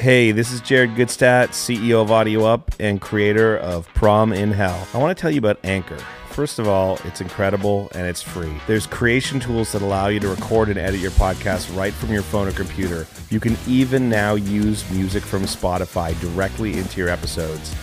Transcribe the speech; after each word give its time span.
Hey, 0.00 0.32
this 0.32 0.50
is 0.50 0.62
Jared 0.62 0.94
Goodstadt, 0.94 1.48
CEO 1.48 2.00
of 2.00 2.10
Audio 2.10 2.46
Up 2.46 2.74
and 2.80 3.02
creator 3.02 3.58
of 3.58 3.86
Prom 3.88 4.32
in 4.32 4.50
Hell. 4.50 4.88
I 4.94 4.96
want 4.96 5.14
to 5.14 5.20
tell 5.20 5.30
you 5.30 5.36
about 5.36 5.58
Anchor. 5.62 5.98
First 6.30 6.58
of 6.58 6.66
all, 6.66 6.98
it's 7.04 7.20
incredible 7.20 7.90
and 7.94 8.06
it's 8.06 8.22
free. 8.22 8.50
There's 8.66 8.86
creation 8.86 9.40
tools 9.40 9.72
that 9.72 9.82
allow 9.82 10.08
you 10.08 10.18
to 10.20 10.28
record 10.28 10.70
and 10.70 10.78
edit 10.78 11.00
your 11.00 11.10
podcast 11.10 11.76
right 11.76 11.92
from 11.92 12.14
your 12.14 12.22
phone 12.22 12.48
or 12.48 12.52
computer. 12.52 13.06
You 13.28 13.40
can 13.40 13.58
even 13.68 14.08
now 14.08 14.36
use 14.36 14.90
music 14.90 15.22
from 15.22 15.42
Spotify 15.42 16.18
directly 16.18 16.78
into 16.78 16.98
your 16.98 17.10
episodes. 17.10 17.76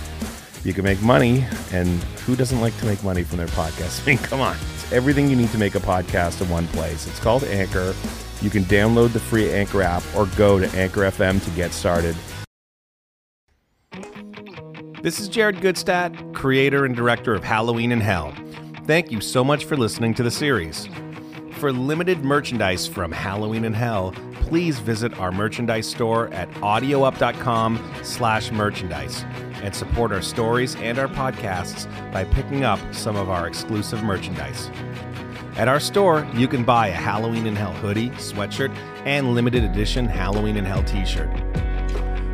You 0.66 0.74
can 0.74 0.86
make 0.86 1.00
money, 1.04 1.46
and 1.72 1.88
who 2.26 2.36
doesn't 2.36 2.62
like 2.62 2.76
to 2.80 2.88
make 2.88 3.04
money 3.04 3.22
from 3.22 3.38
their 3.38 3.46
podcast? 3.50 4.02
I 4.02 4.06
mean, 4.08 4.18
come 4.18 4.42
on. 4.42 4.58
It's 4.74 4.92
everything 4.92 5.30
you 5.30 5.36
need 5.36 5.52
to 5.52 5.60
make 5.60 5.76
a 5.76 5.80
podcast 5.80 6.42
in 6.42 6.50
one 6.50 6.66
place. 6.70 7.06
It's 7.06 7.20
called 7.20 7.44
Anchor. 7.44 7.94
You 8.42 8.50
can 8.50 8.64
download 8.64 9.14
the 9.14 9.20
free 9.20 9.52
Anchor 9.52 9.82
app 9.82 10.04
or 10.16 10.28
go 10.38 10.60
to 10.60 10.68
Anchor 10.78 11.02
FM 11.02 11.44
to 11.44 11.50
get 11.52 11.72
started. 11.74 12.16
This 15.02 15.20
is 15.20 15.30
Jared 15.30 15.58
Goodstadt, 15.58 16.34
creator 16.34 16.84
and 16.86 16.96
director 16.96 17.34
of 17.34 17.44
Halloween 17.44 17.92
in 17.92 18.02
Hell. 18.02 18.34
Thank 18.86 19.12
you 19.12 19.22
so 19.22 19.44
much 19.44 19.66
for 19.66 19.78
listening 19.78 20.14
to 20.16 20.24
the 20.24 20.32
series. 20.32 20.88
For 21.60 21.72
limited 21.72 22.24
merchandise 22.24 22.88
from 22.88 23.12
Halloween 23.12 23.66
in 23.66 23.74
Hell, 23.74 24.14
please 24.34 24.80
visit 24.80 25.18
our 25.20 25.32
merchandise 25.32 25.88
store 25.88 26.28
at 26.34 26.50
audioup.com 26.56 27.94
slash 28.04 28.52
merchandise 28.52 29.24
and 29.64 29.74
support 29.74 30.12
our 30.12 30.22
stories 30.22 30.76
and 30.76 31.00
our 31.00 31.08
podcasts 31.08 31.88
by 32.12 32.24
picking 32.26 32.64
up 32.64 32.80
some 32.94 33.16
of 33.16 33.30
our 33.30 33.48
exclusive 33.48 34.04
merchandise. 34.04 34.70
At 35.58 35.68
our 35.68 35.80
store, 35.80 36.28
you 36.36 36.48
can 36.48 36.64
buy 36.64 36.90
a 36.90 36.92
Halloween 36.92 37.48
in 37.48 37.56
Hell 37.56 37.74
hoodie, 37.74 38.12
sweatshirt, 38.12 38.72
and 39.06 39.34
limited 39.34 39.64
edition 39.64 40.06
Halloween 40.06 40.56
in 40.56 40.64
Hell 40.64 40.84
t 40.84 41.04
shirt. 41.04 41.32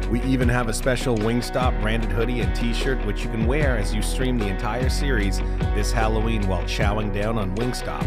We 0.10 0.22
even 0.24 0.50
have 0.50 0.68
a 0.68 0.74
special 0.74 1.16
Wingstop 1.16 1.82
branded 1.82 2.12
hoodie 2.12 2.42
and 2.42 2.54
t 2.54 2.74
shirt, 2.74 3.04
which 3.06 3.24
you 3.24 3.30
can 3.30 3.48
wear 3.48 3.78
as 3.78 3.96
you 3.96 4.02
stream 4.02 4.38
the 4.38 4.50
entire 4.50 4.90
series 4.90 5.40
this 5.74 5.90
Halloween 5.90 6.46
while 6.50 6.64
chowing 6.64 7.14
down 7.14 7.38
on 7.38 7.56
Wingstop. 7.56 8.04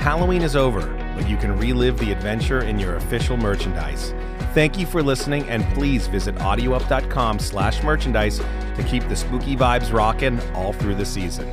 Halloween 0.00 0.42
is 0.42 0.56
over, 0.56 0.88
but 1.14 1.28
you 1.28 1.36
can 1.36 1.56
relive 1.56 1.96
the 1.98 2.10
adventure 2.10 2.62
in 2.62 2.80
your 2.80 2.96
official 2.96 3.36
merchandise. 3.36 4.12
Thank 4.54 4.76
you 4.76 4.86
for 4.86 5.04
listening, 5.04 5.48
and 5.48 5.64
please 5.72 6.08
visit 6.08 6.34
audioup.com 6.34 7.38
slash 7.38 7.80
merchandise 7.84 8.38
to 8.38 8.84
keep 8.88 9.06
the 9.08 9.14
spooky 9.14 9.54
vibes 9.54 9.92
rocking 9.92 10.40
all 10.52 10.72
through 10.72 10.96
the 10.96 11.06
season. 11.06 11.48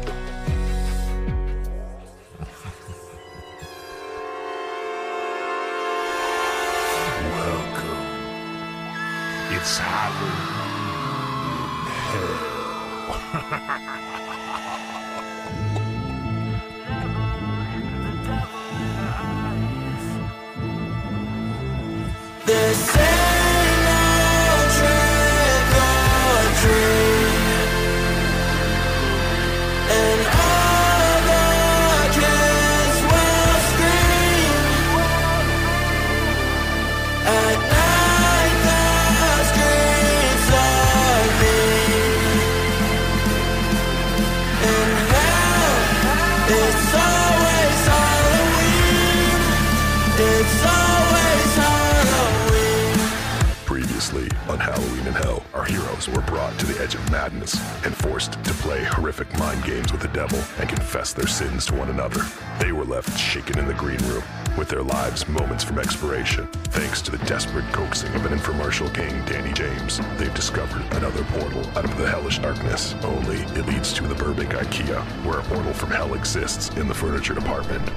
Halloween 54.79 55.07
in 55.07 55.13
Hell, 55.13 55.43
our 55.53 55.65
heroes 55.65 56.07
were 56.07 56.21
brought 56.21 56.57
to 56.57 56.65
the 56.65 56.81
edge 56.81 56.95
of 56.95 57.11
madness 57.11 57.53
and 57.83 57.93
forced 57.93 58.41
to 58.45 58.53
play 58.63 58.81
horrific 58.85 59.27
mind 59.37 59.61
games 59.65 59.91
with 59.91 59.99
the 59.99 60.07
devil 60.07 60.39
and 60.57 60.69
confess 60.69 61.11
their 61.11 61.27
sins 61.27 61.65
to 61.65 61.75
one 61.75 61.89
another. 61.89 62.21
They 62.61 62.71
were 62.71 62.85
left 62.85 63.19
shaken 63.19 63.59
in 63.59 63.67
the 63.67 63.73
green 63.73 63.99
room, 64.07 64.23
with 64.57 64.69
their 64.69 64.81
lives 64.81 65.27
moments 65.27 65.65
from 65.65 65.79
expiration. 65.79 66.47
Thanks 66.71 67.01
to 67.01 67.11
the 67.11 67.17
desperate 67.25 67.69
coaxing 67.73 68.13
of 68.15 68.25
an 68.25 68.31
infomercial 68.31 68.87
king, 68.95 69.21
Danny 69.25 69.51
James, 69.51 69.99
they've 70.17 70.33
discovered 70.33 70.85
another 70.93 71.25
portal 71.25 71.67
out 71.77 71.83
of 71.83 71.97
the 71.97 72.07
hellish 72.07 72.39
darkness. 72.39 72.95
Only 73.03 73.39
it 73.59 73.67
leads 73.67 73.91
to 73.95 74.07
the 74.07 74.15
Burbank 74.15 74.51
IKEA, 74.51 75.03
where 75.25 75.39
a 75.39 75.43
portal 75.43 75.73
from 75.73 75.91
hell 75.91 76.13
exists 76.13 76.69
in 76.77 76.87
the 76.87 76.95
furniture 76.95 77.33
department. 77.33 77.89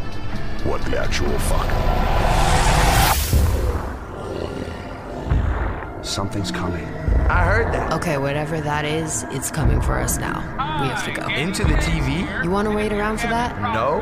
What 0.65 0.83
the 0.83 0.99
actual 0.99 1.39
fuck? 1.39 2.52
Something's 6.03 6.51
coming. 6.51 6.85
I 7.29 7.45
heard 7.45 7.73
that. 7.73 7.93
Okay, 7.93 8.19
whatever 8.19 8.61
that 8.61 8.85
is, 8.85 9.25
it's 9.31 9.51
coming 9.51 9.81
for 9.81 9.99
us 9.99 10.19
now. 10.19 10.41
We 10.83 10.89
have 10.89 11.05
to 11.05 11.13
go. 11.13 11.29
Into 11.29 11.63
the 11.63 11.75
TV? 11.75 12.43
You 12.43 12.51
want 12.51 12.67
to 12.69 12.75
wait 12.75 12.93
around 12.93 13.21
for 13.21 13.29
that? 13.29 13.61
No. 13.61 14.01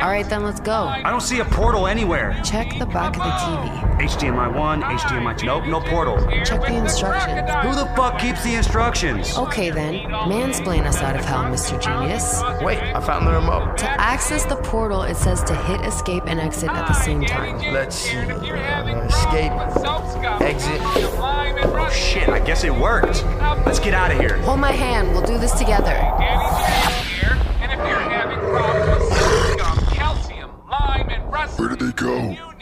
All 0.00 0.08
right, 0.08 0.28
then 0.28 0.44
let's 0.44 0.60
go. 0.60 0.84
I 0.84 1.10
don't 1.10 1.20
see 1.20 1.40
a 1.40 1.44
portal 1.44 1.88
anywhere. 1.88 2.40
Check 2.44 2.78
the 2.78 2.86
back 2.86 3.16
of 3.16 3.24
the 3.24 3.30
TV. 3.30 3.93
HDMI 4.04 4.54
1, 4.54 4.82
HDMI 4.82 5.38
2. 5.38 5.46
Nope, 5.46 5.64
no 5.64 5.80
portal. 5.80 6.18
Check 6.44 6.60
the 6.60 6.76
instructions. 6.76 7.48
Who 7.62 7.74
the 7.74 7.90
fuck 7.96 8.18
keeps 8.18 8.44
the 8.44 8.54
instructions? 8.54 9.34
Okay, 9.38 9.70
then. 9.70 9.94
Mansplain 10.28 10.84
us 10.84 11.00
out 11.00 11.16
of 11.16 11.24
hell, 11.24 11.44
Mr. 11.44 11.80
Genius. 11.80 12.42
Wait, 12.62 12.80
I 12.80 13.00
found 13.00 13.26
the 13.26 13.32
remote. 13.32 13.78
To 13.78 13.88
access 13.88 14.44
the 14.44 14.56
portal, 14.56 15.04
it 15.04 15.14
says 15.16 15.42
to 15.44 15.54
hit 15.54 15.80
escape 15.80 16.24
and 16.26 16.38
exit 16.38 16.68
at 16.68 16.86
the 16.86 16.92
same 16.92 17.24
time. 17.24 17.56
Let's 17.72 17.96
see. 17.96 18.18
Uh, 18.18 19.06
escape. 19.06 19.52
Exit. 20.42 20.80
Oh 20.82 21.90
shit, 21.90 22.28
I 22.28 22.40
guess 22.40 22.62
it 22.64 22.74
worked. 22.74 23.24
Let's 23.64 23.80
get 23.80 23.94
out 23.94 24.12
of 24.12 24.18
here. 24.18 24.36
Hold 24.42 24.60
my 24.60 24.72
hand. 24.72 25.12
We'll 25.12 25.24
do 25.24 25.38
this 25.38 25.52
together. 25.52 25.94
Where 31.56 31.68
did 31.70 31.78
they 31.78 31.92
go? 31.92 32.53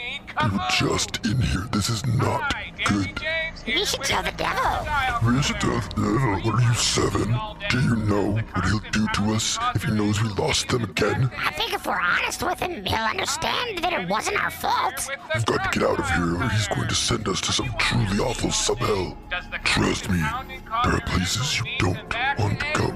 They 0.43 0.49
were 0.49 0.67
just 0.77 1.25
in 1.25 1.41
here. 1.41 1.69
This 1.71 1.89
is 1.89 2.05
not 2.05 2.55
good. 2.85 3.21
We 3.65 3.85
should 3.85 4.03
tell 4.03 4.25
the 4.25 4.33
devil. 4.33 4.87
We 5.25 5.41
should 5.41 5.61
tell 5.61 5.81
the 5.81 5.89
devil. 5.95 6.51
What 6.51 6.61
are 6.61 6.67
you, 6.67 6.75
seven? 6.75 7.37
Do 7.71 7.81
you 7.81 7.97
know 7.97 8.33
what 8.33 8.65
he'll 8.65 8.81
do 8.91 9.07
to 9.15 9.35
us 9.35 9.57
if 9.75 9.85
he 9.85 9.93
knows 9.93 10.21
we 10.21 10.29
lost 10.31 10.69
them 10.69 10.83
again? 10.83 11.31
I 11.39 11.53
think 11.53 11.73
if 11.73 11.87
we're 11.87 12.01
honest 12.01 12.43
with 12.43 12.59
him, 12.59 12.85
he'll 12.85 12.99
understand 12.99 13.79
that 13.79 13.93
it 13.93 14.09
wasn't 14.09 14.43
our 14.43 14.51
fault. 14.51 15.09
We've 15.33 15.45
got 15.45 15.71
to 15.71 15.79
get 15.79 15.89
out 15.89 16.01
of 16.01 16.11
here 16.11 16.35
or 16.43 16.49
he's 16.49 16.67
going 16.69 16.89
to 16.89 16.95
send 16.95 17.29
us 17.29 17.41
to 17.43 17.53
some 17.53 17.73
truly 17.79 18.19
awful 18.19 18.51
sub-hell. 18.51 19.17
Trust 19.65 20.11
me, 20.11 20.19
there 20.19 20.95
are 20.95 21.01
places 21.03 21.59
you 21.61 21.67
don't 21.79 22.15
want 22.39 22.59
to 22.59 22.67
go. 22.75 22.93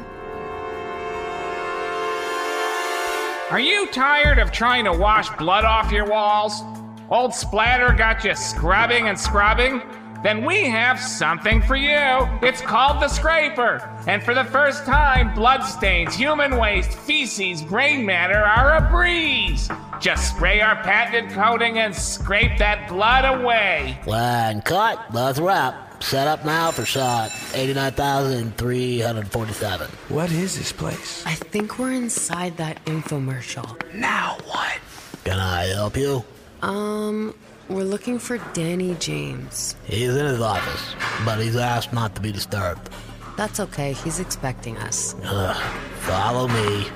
Are 3.53 3.61
you 3.61 3.87
tired 3.93 4.41
of 4.41 4.50
trying 4.50 4.85
to 4.87 4.93
wash 4.93 5.31
blood 5.37 5.65
off 5.65 5.93
your 5.93 6.06
walls? 6.06 6.61
Old 7.08 7.32
Splatter 7.32 7.93
got 7.93 8.25
you 8.25 8.35
scrubbing 8.35 9.06
and 9.08 9.17
scrubbing? 9.19 9.81
Then 10.25 10.44
we 10.44 10.64
have 10.64 10.99
something 10.99 11.62
for 11.62 11.76
you. 11.76 12.26
It's 12.43 12.61
called 12.61 13.00
the 13.00 13.06
Scraper. 13.06 13.81
And 14.08 14.20
for 14.20 14.35
the 14.35 14.43
first 14.44 14.85
time, 14.85 15.32
bloodstains, 15.35 16.17
human 16.17 16.56
waste, 16.56 16.91
feces, 16.91 17.62
brain 17.62 18.05
matter 18.05 18.43
are 18.43 18.79
a 18.79 18.91
breeze. 18.91 19.70
Just 20.00 20.35
spray 20.35 20.61
our 20.61 20.75
patented 20.82 21.31
coating 21.31 21.79
and 21.79 21.94
scrape 21.94 22.58
that 22.58 22.88
blood 22.88 23.25
away. 23.25 24.00
Line 24.06 24.61
cut. 24.62 24.99
Let's 25.14 25.38
wrap. 25.38 26.02
Set 26.02 26.26
up 26.26 26.44
now 26.44 26.73
for 26.73 26.85
shot 26.85 27.31
89,347. 27.55 29.88
What 30.09 30.32
is 30.32 30.59
this 30.59 30.73
place? 30.73 31.25
I 31.25 31.35
think 31.35 31.79
we're 31.79 31.93
inside 31.93 32.56
that 32.56 32.85
infomercial. 32.85 33.81
Now 33.94 34.38
what? 34.44 34.81
Can 35.25 35.38
I 35.38 35.67
help 35.67 35.97
you? 35.97 36.25
Um, 36.62 37.35
We're 37.69 37.85
looking 37.85 38.19
for 38.19 38.38
Danny 38.53 38.94
James. 38.99 39.76
He's 39.85 40.14
in 40.14 40.25
his 40.26 40.41
office, 40.41 40.94
but 41.25 41.41
he's 41.41 41.56
asked 41.56 41.93
not 41.93 42.14
to 42.14 42.20
be 42.20 42.32
disturbed. 42.32 42.91
That's 43.37 43.61
okay, 43.61 43.93
he's 43.93 44.19
expecting 44.20 44.79
us. 44.79 45.14
Ugh, 45.25 45.56
follow 46.00 46.49
me. 46.49 46.87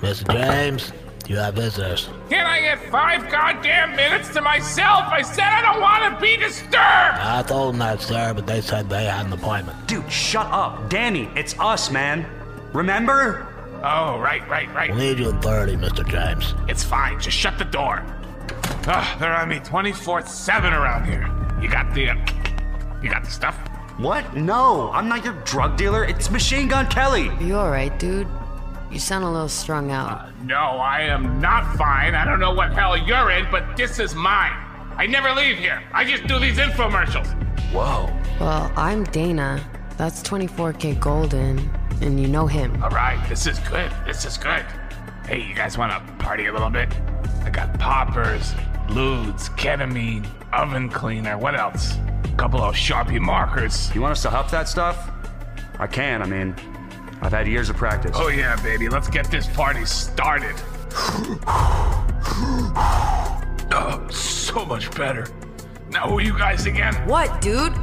Mr. 0.00 0.30
James, 0.32 0.92
you 1.26 1.36
have 1.36 1.54
visitors. 1.54 2.08
Can 2.28 2.46
I 2.46 2.60
get 2.60 2.90
five 2.90 3.30
goddamn 3.30 3.96
minutes 3.96 4.28
to 4.34 4.42
myself? 4.42 5.04
I 5.06 5.22
said 5.22 5.44
I 5.44 5.62
don't 5.62 5.80
want 5.80 6.14
to 6.14 6.20
be 6.20 6.36
disturbed! 6.36 6.72
I 6.74 7.42
told 7.46 7.72
them 7.74 7.78
that, 7.80 8.00
sir, 8.00 8.32
but 8.34 8.46
they 8.46 8.60
said 8.60 8.88
they 8.90 9.06
had 9.06 9.26
an 9.26 9.32
appointment. 9.32 9.86
Dude, 9.88 10.10
shut 10.12 10.46
up. 10.46 10.88
Danny, 10.90 11.28
it's 11.34 11.58
us, 11.58 11.90
man. 11.90 12.26
Remember? 12.72 13.47
Oh, 13.82 14.18
right, 14.18 14.46
right, 14.48 14.72
right. 14.74 14.90
We'll 14.90 14.98
need 14.98 15.18
you 15.18 15.28
in 15.30 15.40
30, 15.40 15.76
Mr. 15.76 16.06
James. 16.08 16.54
It's 16.68 16.82
fine, 16.82 17.20
just 17.20 17.36
shut 17.36 17.58
the 17.58 17.64
door. 17.64 18.04
Ugh, 18.86 19.18
they're 19.20 19.34
on 19.36 19.48
me 19.48 19.60
24 19.60 20.26
7 20.26 20.72
around 20.72 21.04
here. 21.04 21.28
You 21.62 21.68
got 21.68 21.94
the. 21.94 22.10
Uh, 22.10 22.16
you 23.02 23.10
got 23.10 23.24
the 23.24 23.30
stuff? 23.30 23.56
What? 23.98 24.34
No, 24.36 24.90
I'm 24.92 25.08
not 25.08 25.24
your 25.24 25.34
drug 25.44 25.76
dealer. 25.76 26.04
It's 26.04 26.30
Machine 26.30 26.68
Gun 26.68 26.86
Kelly. 26.86 27.30
You 27.40 27.56
alright, 27.56 27.96
dude? 27.98 28.26
You 28.90 28.98
sound 28.98 29.24
a 29.24 29.30
little 29.30 29.48
strung 29.48 29.90
out. 29.90 30.10
Uh, 30.10 30.30
no, 30.44 30.56
I 30.56 31.02
am 31.02 31.40
not 31.40 31.76
fine. 31.76 32.14
I 32.14 32.24
don't 32.24 32.40
know 32.40 32.54
what 32.54 32.72
hell 32.72 32.96
you're 32.96 33.30
in, 33.30 33.46
but 33.50 33.76
this 33.76 33.98
is 33.98 34.14
mine. 34.14 34.52
I 34.96 35.06
never 35.06 35.32
leave 35.32 35.58
here. 35.58 35.82
I 35.92 36.04
just 36.04 36.26
do 36.26 36.38
these 36.38 36.56
infomercials. 36.58 37.26
Whoa. 37.72 38.10
Well, 38.40 38.72
I'm 38.76 39.04
Dana. 39.04 39.64
That's 39.96 40.22
24kGoldn, 40.22 41.68
and 42.00 42.20
you 42.20 42.28
know 42.28 42.46
him. 42.46 42.82
All 42.82 42.90
right, 42.90 43.24
this 43.28 43.46
is 43.46 43.58
good. 43.60 43.92
This 44.06 44.24
is 44.24 44.36
good. 44.36 44.64
Hey, 45.26 45.42
you 45.42 45.54
guys 45.54 45.76
want 45.76 45.92
to 45.92 46.12
party 46.14 46.46
a 46.46 46.52
little 46.52 46.70
bit? 46.70 46.88
I 47.44 47.50
got 47.50 47.78
poppers, 47.78 48.52
ludes, 48.88 49.50
ketamine, 49.56 50.26
oven 50.52 50.88
cleaner. 50.88 51.36
What 51.36 51.54
else? 51.54 51.96
A 52.24 52.36
couple 52.36 52.60
of 52.62 52.74
Sharpie 52.74 53.20
markers. 53.20 53.94
You 53.94 54.00
want 54.00 54.12
us 54.12 54.22
to 54.22 54.30
huff 54.30 54.50
that 54.50 54.68
stuff? 54.68 55.10
I 55.78 55.86
can, 55.86 56.22
I 56.22 56.26
mean, 56.26 56.54
I've 57.20 57.32
had 57.32 57.46
years 57.46 57.68
of 57.70 57.76
practice. 57.76 58.12
Oh, 58.14 58.28
yeah, 58.28 58.60
baby. 58.62 58.88
Let's 58.88 59.08
get 59.08 59.30
this 59.30 59.46
party 59.48 59.84
started. 59.84 60.54
oh, 63.72 64.06
so 64.10 64.64
much 64.64 64.90
better. 64.96 65.26
Now, 65.90 66.08
who 66.08 66.18
are 66.18 66.22
you 66.22 66.36
guys 66.36 66.66
again? 66.66 66.94
What, 67.06 67.40
dude? 67.40 67.74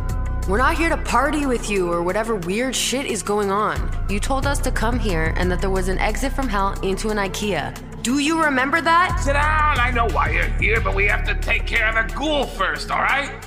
We're 0.48 0.60
not 0.60 0.78
here 0.78 0.90
to 0.90 0.98
party 0.98 1.48
with 1.48 1.72
you 1.72 1.92
or 1.92 2.04
whatever 2.04 2.36
weird 2.36 2.76
shit 2.76 3.08
is 3.08 3.24
going 3.24 3.50
on. 3.50 3.90
You 4.08 4.20
told 4.20 4.46
us 4.46 4.60
to 4.60 4.70
come 4.70 5.00
here 5.00 5.34
and 5.38 5.52
that 5.52 5.60
there 5.60 5.72
was 5.72 5.88
an 5.88 5.98
exit 5.98 6.32
from 6.34 6.48
hell 6.48 6.80
into 6.82 7.10
an 7.10 7.18
IKEA. 7.18 8.04
Do 8.04 8.20
you 8.20 8.44
remember 8.44 8.80
that? 8.80 9.20
Sit 9.22 9.34
down. 9.34 9.80
I 9.80 9.90
know 9.90 10.06
why 10.14 10.30
you're 10.30 10.46
here, 10.60 10.80
but 10.82 10.94
we 10.94 11.06
have 11.08 11.26
to 11.26 11.34
take 11.42 11.66
care 11.66 11.88
of 11.88 11.96
the 11.96 12.14
ghoul 12.16 12.46
first, 12.46 12.92
all 12.92 13.02
right? 13.02 13.44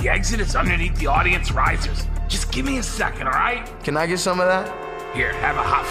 The 0.00 0.08
exit 0.08 0.40
is 0.40 0.56
underneath 0.56 0.96
the 0.96 1.06
audience 1.06 1.52
risers. 1.52 2.04
Just 2.26 2.50
give 2.50 2.66
me 2.66 2.78
a 2.78 2.82
second, 2.82 3.28
all 3.28 3.34
right? 3.34 3.64
Can 3.84 3.96
I 3.96 4.08
get 4.08 4.18
some 4.18 4.40
of 4.40 4.48
that? 4.48 4.66
Here, 5.14 5.32
have 5.34 5.56
a 5.56 5.62
huff. 5.62 5.86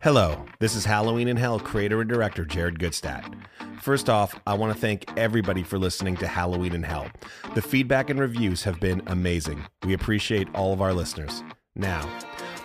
Hello, 0.00 0.44
this 0.58 0.74
is 0.74 0.86
Halloween 0.86 1.28
in 1.28 1.36
Hell 1.36 1.60
creator 1.60 2.00
and 2.00 2.10
director 2.10 2.44
Jared 2.44 2.80
Goodstadt. 2.80 3.32
First 3.80 4.10
off, 4.10 4.38
I 4.46 4.52
want 4.54 4.74
to 4.74 4.78
thank 4.78 5.06
everybody 5.16 5.62
for 5.62 5.78
listening 5.78 6.14
to 6.18 6.26
Halloween 6.26 6.74
in 6.74 6.82
Hell. 6.82 7.08
The 7.54 7.62
feedback 7.62 8.10
and 8.10 8.20
reviews 8.20 8.62
have 8.64 8.78
been 8.78 9.00
amazing. 9.06 9.64
We 9.86 9.94
appreciate 9.94 10.48
all 10.54 10.74
of 10.74 10.82
our 10.82 10.92
listeners. 10.92 11.42
Now, 11.74 12.06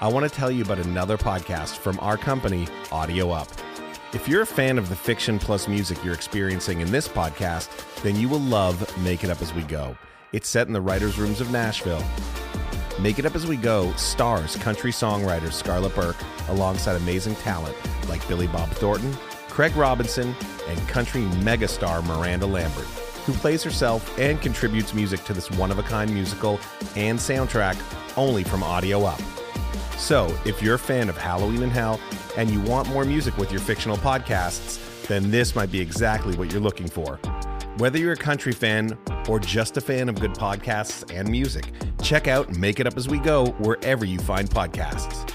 I 0.02 0.10
want 0.10 0.30
to 0.30 0.36
tell 0.36 0.52
you 0.52 0.64
about 0.64 0.80
another 0.80 1.18
podcast 1.18 1.78
from 1.78 1.98
our 2.02 2.18
company, 2.18 2.68
Audio 2.92 3.30
Up. 3.30 3.48
If 4.12 4.28
you're 4.28 4.42
a 4.42 4.46
fan 4.46 4.78
of 4.78 4.90
the 4.90 4.96
fiction 4.96 5.40
plus 5.40 5.70
music 5.70 6.04
you're 6.04 6.14
experiencing 6.14 6.82
in 6.82 6.92
this 6.92 7.08
podcast, 7.08 7.70
then 8.02 8.18
you 8.18 8.28
will 8.28 8.42
love 8.42 8.98
Make 9.02 9.24
It 9.24 9.30
Up 9.30 9.42
As 9.42 9.54
We 9.54 9.64
Go. 9.64 9.98
It's 10.34 10.50
set 10.50 10.68
in 10.68 10.74
the 10.74 10.82
writers' 10.82 11.18
rooms 11.18 11.40
of 11.40 11.50
Nashville. 11.50 12.04
Make 13.00 13.20
It 13.20 13.26
Up 13.26 13.36
As 13.36 13.48
We 13.48 13.56
Go 13.56 13.94
stars 13.94 14.58
country 14.58 14.92
songwriter 14.92 15.52
Scarlett 15.54 15.96
Burke 15.96 16.22
alongside 16.50 16.98
amazing 16.98 17.36
talent 17.36 17.76
like 18.10 18.26
Billy 18.28 18.48
Bob 18.48 18.70
Thornton, 18.72 19.16
Craig 19.56 19.78
Robinson, 19.78 20.36
and 20.68 20.78
country 20.90 21.22
megastar 21.40 22.06
Miranda 22.06 22.46
Lambert, 22.46 22.88
who 23.26 23.32
plays 23.32 23.64
herself 23.64 24.20
and 24.20 24.42
contributes 24.42 24.94
music 24.94 25.24
to 25.24 25.32
this 25.32 25.50
one 25.52 25.72
of 25.72 25.80
a 25.80 25.84
kind 25.84 26.14
musical 26.14 26.60
and 26.98 27.18
soundtrack 27.18 27.78
only 28.18 28.44
from 28.44 28.64
Audio 28.64 29.06
Up. 29.06 29.22
So, 29.98 30.28
if 30.44 30.62
you're 30.62 30.76
a 30.76 30.80
fan 30.80 31.08
of 31.08 31.18
Halloween 31.18 31.64
in 31.64 31.70
Hell 31.70 32.02
and 32.36 32.50
you 32.50 32.60
want 32.64 32.90
more 32.90 33.06
music 33.06 33.38
with 33.38 33.50
your 33.50 33.62
fictional 33.62 33.96
podcasts, 33.96 35.08
then 35.08 35.32
this 35.32 35.56
might 35.56 35.72
be 35.72 35.80
exactly 35.80 36.36
what 36.36 36.52
you're 36.52 36.60
looking 36.60 36.88
for. 36.88 37.16
Whether 37.78 37.98
you're 37.98 38.12
a 38.12 38.18
country 38.18 38.52
fan 38.52 38.98
or 39.30 39.40
just 39.40 39.78
a 39.78 39.82
fan 39.82 40.10
of 40.10 40.20
good 40.20 40.34
podcasts 40.34 41.10
and 41.18 41.30
music, 41.30 41.72
check 42.04 42.28
out 42.28 42.58
Make 42.58 42.82
It 42.82 42.88
Up 42.88 42.98
As 42.98 43.08
We 43.08 43.20
Go 43.20 43.46
wherever 43.60 44.04
you 44.04 44.20
find 44.20 44.50
podcasts. 44.50 45.35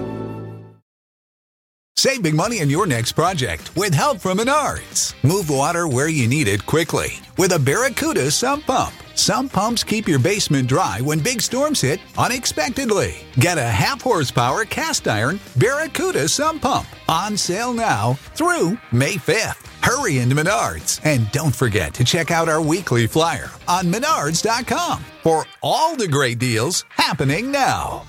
Save 1.97 2.23
big 2.23 2.33
money 2.33 2.61
on 2.61 2.69
your 2.69 2.87
next 2.87 3.11
project 3.11 3.75
with 3.75 3.93
help 3.93 4.19
from 4.19 4.39
Menards. 4.39 5.13
Move 5.23 5.49
water 5.51 5.87
where 5.87 6.09
you 6.09 6.27
need 6.27 6.47
it 6.47 6.65
quickly 6.65 7.09
with 7.37 7.51
a 7.51 7.59
Barracuda 7.59 8.31
sump 8.31 8.65
pump. 8.65 8.93
Sump 9.13 9.51
pumps 9.51 9.83
keep 9.83 10.07
your 10.07 10.17
basement 10.17 10.67
dry 10.67 10.99
when 11.01 11.19
big 11.19 11.41
storms 11.41 11.81
hit 11.81 11.99
unexpectedly. 12.17 13.13
Get 13.35 13.59
a 13.59 13.67
half 13.67 14.01
horsepower 14.01 14.65
cast 14.65 15.07
iron 15.07 15.39
Barracuda 15.57 16.27
sump 16.27 16.63
pump 16.63 16.87
on 17.07 17.37
sale 17.37 17.73
now 17.73 18.13
through 18.33 18.79
May 18.91 19.15
5th. 19.15 19.67
Hurry 19.83 20.19
into 20.19 20.35
Menards 20.35 20.99
and 21.03 21.31
don't 21.31 21.55
forget 21.55 21.93
to 21.95 22.03
check 22.03 22.31
out 22.31 22.49
our 22.49 22.63
weekly 22.63 23.05
flyer 23.05 23.49
on 23.67 23.91
menards.com 23.93 25.03
for 25.21 25.45
all 25.61 25.95
the 25.95 26.07
great 26.07 26.39
deals 26.39 26.83
happening 26.89 27.51
now. 27.51 28.05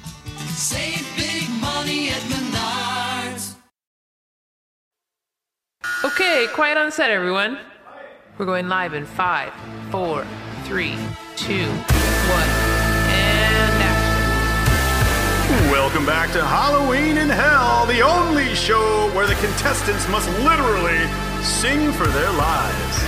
Save 0.54 1.06
big 1.14 1.50
money 1.60 2.08
at 2.08 2.22
Menards. 2.22 2.91
Okay, 6.04 6.48
quiet 6.52 6.76
on 6.76 6.90
set, 6.90 7.12
everyone. 7.12 7.60
We're 8.36 8.44
going 8.44 8.68
live 8.68 8.92
in 8.92 9.06
five, 9.06 9.52
four, 9.92 10.26
three, 10.64 10.96
two, 11.36 11.64
one, 11.64 12.48
and 13.06 13.82
action. 13.86 15.70
Welcome 15.70 16.04
back 16.04 16.32
to 16.32 16.44
Halloween 16.44 17.18
in 17.18 17.28
Hell, 17.28 17.86
the 17.86 18.00
only 18.00 18.52
show 18.56 19.12
where 19.14 19.28
the 19.28 19.36
contestants 19.36 20.08
must 20.08 20.28
literally 20.40 21.06
sing 21.40 21.92
for 21.92 22.08
their 22.08 22.32
lives. 22.32 23.04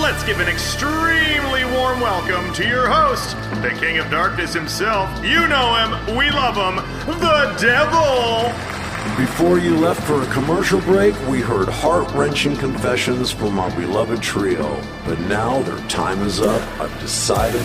Let's 0.00 0.24
give 0.24 0.40
an 0.40 0.48
extremely 0.48 1.66
warm 1.76 2.00
welcome 2.00 2.50
to 2.54 2.66
your 2.66 2.88
host, 2.88 3.36
the 3.60 3.76
King 3.78 3.98
of 3.98 4.10
Darkness 4.10 4.54
himself. 4.54 5.10
You 5.22 5.46
know 5.48 5.76
him, 5.76 6.16
we 6.16 6.30
love 6.30 6.56
him, 6.56 6.76
the 7.20 7.54
Devil. 7.60 8.79
Before 9.16 9.58
you 9.58 9.76
left 9.76 10.02
for 10.02 10.22
a 10.22 10.26
commercial 10.32 10.80
break, 10.80 11.14
we 11.28 11.40
heard 11.40 11.68
heart 11.68 12.12
wrenching 12.14 12.56
confessions 12.56 13.30
from 13.30 13.58
our 13.58 13.70
beloved 13.76 14.22
trio. 14.22 14.80
But 15.04 15.18
now 15.20 15.62
their 15.62 15.78
time 15.88 16.22
is 16.22 16.40
up. 16.40 16.62
I've 16.80 17.00
decided 17.00 17.62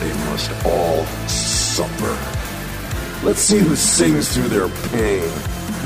they 0.00 0.12
must 0.30 0.50
all 0.66 1.04
suffer. 1.28 2.16
Let's 3.24 3.40
see 3.40 3.58
who 3.58 3.76
sings 3.76 4.34
through 4.34 4.48
their 4.48 4.68
pain. 4.90 5.30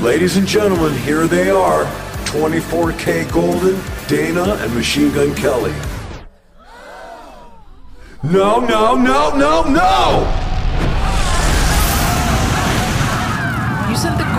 Ladies 0.01 0.37
and 0.37 0.47
gentlemen, 0.47 0.93
here 0.99 1.27
they 1.27 1.49
are 1.49 1.85
24kGoldn, 2.25 4.07
Dana, 4.07 4.55
and 4.61 4.73
Machine 4.73 5.11
Gun 5.11 5.35
Kelly. 5.35 5.73
No, 8.23 8.59
no, 8.59 8.95
no, 8.95 9.35
no, 9.35 9.63
no! 9.63 10.47
You 13.89 13.97
sent 13.97 14.17
the 14.17 14.30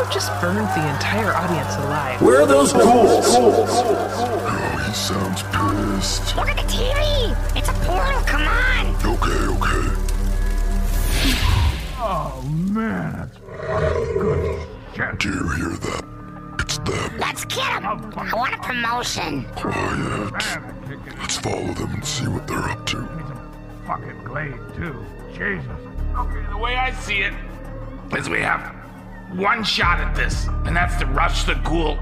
also 0.00 0.12
just 0.12 0.40
burned 0.40 0.68
the 0.68 0.94
entire 0.94 1.32
audience 1.34 1.74
alive. 1.76 2.20
Where 2.22 2.42
are 2.42 2.46
those 2.46 2.72
ghouls? 2.72 3.26
Oh, 3.28 4.84
he 4.86 4.92
sounds 4.92 5.42
pissed. 5.42 6.36
Look 6.36 6.48
at 6.48 6.56
the 6.56 6.62
TV! 6.62 7.56
It's 7.56 7.68
a 7.68 7.72
portal, 7.84 8.20
come 8.22 8.42
on! 8.42 8.94
Okay, 8.96 9.46
okay. 9.56 9.96
Oh, 12.02 12.42
man. 12.72 13.30
That's 13.68 14.12
good 14.14 14.66
shit. 14.94 15.18
Do 15.18 15.28
you 15.28 15.48
hear 15.48 15.68
that? 15.68 16.04
It's 16.60 16.78
them. 16.78 17.18
Let's 17.18 17.44
get 17.44 17.82
him! 17.82 18.12
I 18.16 18.34
want 18.34 18.54
a 18.54 18.58
promotion. 18.58 19.44
Quiet. 19.56 20.32
Let's 21.18 21.36
follow 21.38 21.74
them 21.74 21.94
and 21.94 22.04
see 22.04 22.26
what 22.26 22.46
they're 22.46 22.58
up 22.58 22.86
to. 22.86 23.06
fucking 23.86 24.24
glade, 24.24 24.54
too. 24.74 25.04
Jesus. 25.32 25.66
Okay, 26.16 26.44
the 26.50 26.56
way 26.56 26.76
I 26.76 26.92
see 26.92 27.18
it 27.18 27.34
is 28.16 28.28
we 28.28 28.40
have 28.40 28.79
one 29.34 29.64
shot 29.64 30.00
at 30.00 30.14
this, 30.14 30.46
and 30.66 30.76
that's 30.76 30.96
to 30.96 31.06
rush 31.06 31.44
the 31.44 31.54
ghoul 31.56 31.98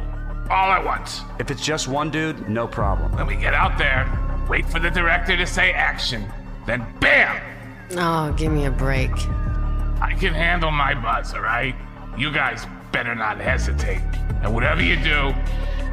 all 0.50 0.72
at 0.72 0.84
once. 0.84 1.20
If 1.38 1.50
it's 1.50 1.64
just 1.64 1.88
one 1.88 2.10
dude, 2.10 2.48
no 2.48 2.66
problem. 2.66 3.14
Then 3.16 3.26
we 3.26 3.36
get 3.36 3.54
out 3.54 3.76
there, 3.78 4.08
wait 4.48 4.68
for 4.68 4.78
the 4.78 4.90
director 4.90 5.36
to 5.36 5.46
say 5.46 5.72
action, 5.72 6.24
then 6.66 6.86
BAM! 7.00 7.40
Oh, 7.96 8.32
give 8.32 8.52
me 8.52 8.66
a 8.66 8.70
break. 8.70 9.10
I 10.00 10.14
can 10.18 10.32
handle 10.32 10.70
my 10.70 10.94
buzz, 10.94 11.34
alright? 11.34 11.74
You 12.16 12.32
guys 12.32 12.66
better 12.92 13.14
not 13.14 13.38
hesitate. 13.38 14.00
And 14.42 14.54
whatever 14.54 14.82
you 14.82 14.96
do, 14.96 15.34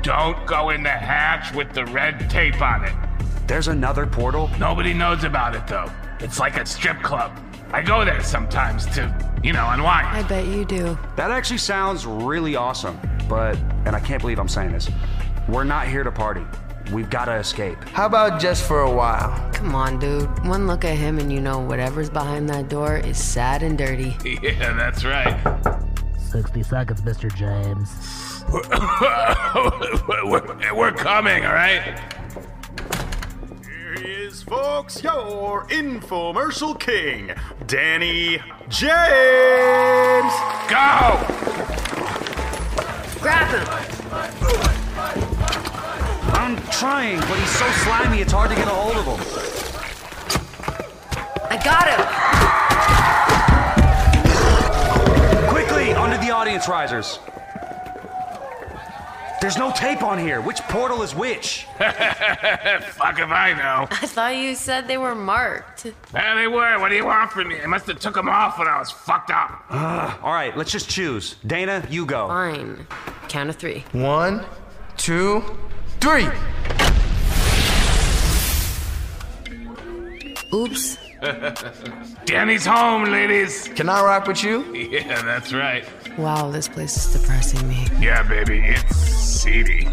don't 0.01 0.45
go 0.45 0.69
in 0.69 0.83
the 0.83 0.89
hatch 0.89 1.53
with 1.53 1.73
the 1.73 1.85
red 1.87 2.29
tape 2.29 2.61
on 2.61 2.85
it. 2.85 2.93
There's 3.47 3.67
another 3.67 4.05
portal? 4.05 4.49
Nobody 4.59 4.93
knows 4.93 5.23
about 5.23 5.55
it, 5.55 5.67
though. 5.67 5.91
It's 6.19 6.39
like 6.39 6.57
a 6.57 6.65
strip 6.65 7.01
club. 7.01 7.37
I 7.71 7.81
go 7.81 8.05
there 8.05 8.21
sometimes 8.23 8.85
to, 8.95 9.13
you 9.43 9.53
know, 9.53 9.67
unwind. 9.69 10.07
I 10.07 10.23
bet 10.27 10.45
you 10.45 10.65
do. 10.65 10.97
That 11.15 11.31
actually 11.31 11.57
sounds 11.57 12.05
really 12.05 12.55
awesome, 12.55 12.99
but, 13.27 13.57
and 13.85 13.95
I 13.95 13.99
can't 13.99 14.21
believe 14.21 14.39
I'm 14.39 14.47
saying 14.47 14.71
this, 14.71 14.89
we're 15.47 15.63
not 15.63 15.87
here 15.87 16.03
to 16.03 16.11
party. 16.11 16.45
We've 16.91 17.09
got 17.09 17.25
to 17.25 17.33
escape. 17.35 17.83
How 17.89 18.05
about 18.05 18.39
just 18.39 18.67
for 18.67 18.81
a 18.81 18.91
while? 18.91 19.51
Come 19.53 19.73
on, 19.73 19.97
dude. 19.99 20.29
One 20.45 20.67
look 20.67 20.85
at 20.85 20.95
him 20.95 21.17
and 21.17 21.33
you 21.33 21.41
know 21.41 21.59
whatever's 21.59 22.09
behind 22.11 22.47
that 22.49 22.69
door 22.69 22.97
is 22.97 23.17
sad 23.17 23.63
and 23.63 23.77
dirty. 23.77 24.15
Yeah, 24.41 24.73
that's 24.73 25.03
right. 25.03 25.35
60 26.19 26.63
seconds, 26.63 27.01
Mr. 27.01 27.33
James. 27.33 28.43
we're, 30.25 30.75
we're 30.75 30.91
coming, 30.91 31.45
alright? 31.45 31.81
Here 31.81 31.95
he 31.95 32.39
is, 32.39 32.44
folks, 34.45 35.01
your 35.01 35.65
infomercial 35.67 36.79
king, 36.79 37.31
Danny 37.65 38.37
James! 38.69 40.33
Go! 40.69 41.17
Grab 43.21 43.49
him! 43.49 43.67
I'm 46.33 46.57
trying, 46.69 47.19
but 47.21 47.39
he's 47.39 47.49
so 47.49 47.65
slimy 47.83 48.19
it's 48.19 48.31
hard 48.31 48.51
to 48.51 48.55
get 48.55 48.67
a 48.67 48.69
hold 48.69 48.97
of 48.97 49.05
him. 49.05 49.19
I 51.49 51.57
got 51.63 51.87
him! 51.89 52.01
Quickly, 55.49 55.93
onto 55.93 56.17
the 56.23 56.31
audience 56.31 56.67
risers. 56.67 57.19
There's 59.41 59.57
no 59.57 59.71
tape 59.71 60.01
on 60.01 60.17
here. 60.17 60.41
Which 60.41 60.61
portal 60.63 61.03
is 61.03 61.13
which? 61.13 61.65
Fuck 61.77 63.19
if 63.19 63.29
I 63.29 63.53
know. 63.57 63.87
I 63.91 64.07
thought 64.07 64.35
you 64.35 64.55
said 64.55 64.87
they 64.87 64.97
were 64.97 65.15
marked. 65.15 65.85
Yeah, 66.13 66.35
they 66.35 66.47
were. 66.47 66.79
What 66.79 66.89
do 66.89 66.95
you 66.95 67.05
want 67.05 67.31
from 67.31 67.49
me? 67.49 67.61
I 67.61 67.67
must 67.67 67.85
have 67.87 67.99
took 67.99 68.15
them 68.15 68.29
off 68.29 68.57
when 68.57 68.67
I 68.67 68.79
was 68.79 68.91
fucked 68.91 69.29
up. 69.29 69.65
Uh, 69.69 70.17
all 70.23 70.33
right, 70.33 70.55
let's 70.57 70.71
just 70.71 70.89
choose. 70.89 71.35
Dana, 71.45 71.85
you 71.89 72.05
go. 72.05 72.27
Fine. 72.27 72.87
Count 73.27 73.49
of 73.49 73.57
three. 73.57 73.83
One, 73.91 74.45
two, 74.97 75.43
three. 75.99 76.27
Oops. 80.53 81.04
Danny's 82.25 82.65
home, 82.65 83.05
ladies. 83.05 83.69
Can 83.69 83.87
I 83.87 84.03
rock 84.03 84.27
with 84.27 84.43
you? 84.43 84.73
Yeah, 84.75 85.21
that's 85.21 85.53
right. 85.53 85.85
Wow, 86.17 86.51
this 86.51 86.67
place 86.67 86.97
is 86.97 87.21
depressing 87.21 87.67
me. 87.67 87.87
Yeah, 87.99 88.23
baby, 88.23 88.59
it's 88.59 88.95
seedy. 88.95 89.87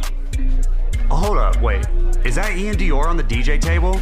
Oh, 1.10 1.16
hold 1.16 1.38
up, 1.38 1.60
wait. 1.60 1.86
Is 2.24 2.34
that 2.34 2.56
Ian 2.56 2.76
Dior 2.76 3.06
on 3.06 3.16
the 3.16 3.24
DJ 3.24 3.60
table? 3.60 4.00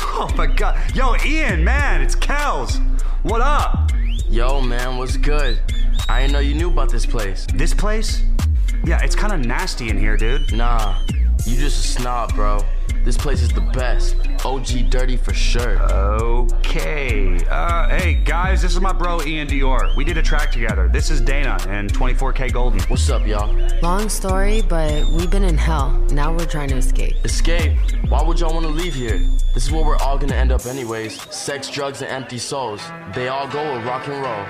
Oh 0.00 0.28
my 0.36 0.46
god. 0.46 0.78
Yo, 0.94 1.14
Ian, 1.24 1.64
man, 1.64 2.02
it's 2.02 2.14
Kels. 2.14 2.78
What 3.22 3.40
up? 3.40 3.90
Yo, 4.28 4.60
man, 4.60 4.96
what's 4.96 5.16
good? 5.16 5.60
I 6.08 6.20
didn't 6.20 6.32
know 6.32 6.38
you 6.38 6.54
knew 6.54 6.70
about 6.70 6.90
this 6.90 7.06
place. 7.06 7.46
This 7.54 7.74
place? 7.74 8.22
Yeah, 8.84 9.02
it's 9.02 9.16
kind 9.16 9.32
of 9.32 9.40
nasty 9.40 9.88
in 9.88 9.98
here, 9.98 10.16
dude. 10.16 10.52
Nah, 10.52 11.00
you 11.44 11.56
just 11.56 11.84
a 11.84 11.88
snob, 12.00 12.34
bro. 12.34 12.60
This 13.04 13.16
place 13.16 13.42
is 13.42 13.50
the 13.50 13.60
best. 13.60 14.16
OG 14.44 14.90
dirty 14.90 15.16
for 15.16 15.34
sure. 15.34 15.80
Okay. 15.82 17.44
Uh, 17.48 17.88
hey, 17.88 18.14
guys, 18.14 18.62
this 18.62 18.72
is 18.74 18.80
my 18.80 18.92
bro 18.92 19.22
Ian 19.22 19.48
Dior. 19.48 19.94
We 19.96 20.04
did 20.04 20.18
a 20.18 20.22
track 20.22 20.50
together. 20.52 20.88
This 20.88 21.10
is 21.10 21.20
Dana 21.20 21.58
and 21.68 21.92
24kGoldn. 21.92 22.88
What's 22.88 23.08
up, 23.10 23.26
y'all? 23.26 23.54
Long 23.82 24.08
story, 24.08 24.62
but 24.62 25.06
we've 25.08 25.30
been 25.30 25.44
in 25.44 25.58
hell. 25.58 25.90
Now 26.10 26.34
we're 26.34 26.46
trying 26.46 26.68
to 26.68 26.76
escape. 26.76 27.14
Escape? 27.24 27.76
Why 28.08 28.22
would 28.22 28.40
y'all 28.40 28.54
want 28.54 28.66
to 28.66 28.72
leave 28.72 28.94
here? 28.94 29.18
This 29.54 29.64
is 29.64 29.72
where 29.72 29.84
we're 29.84 29.96
all 29.96 30.18
gonna 30.18 30.34
end 30.34 30.52
up 30.52 30.66
anyways. 30.66 31.20
Sex, 31.34 31.68
drugs, 31.68 32.02
and 32.02 32.10
empty 32.10 32.38
souls. 32.38 32.80
They 33.14 33.28
all 33.28 33.48
go 33.48 33.74
with 33.74 33.84
rock 33.84 34.06
and 34.08 34.22
roll. 34.22 34.44